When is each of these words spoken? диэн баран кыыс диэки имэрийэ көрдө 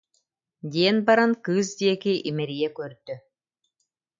диэн 0.73 0.97
баран 1.07 1.31
кыыс 1.45 1.69
диэки 1.79 2.13
имэрийэ 2.29 2.69
көрдө 2.77 3.15